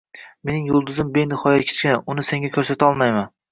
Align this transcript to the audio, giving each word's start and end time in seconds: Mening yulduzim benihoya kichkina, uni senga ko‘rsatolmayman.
Mening 0.49 0.63
yulduzim 0.69 1.11
benihoya 1.19 1.61
kichkina, 1.69 2.01
uni 2.15 2.27
senga 2.33 2.53
ko‘rsatolmayman. 2.59 3.33